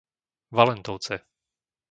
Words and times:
Valentovce 0.59 1.15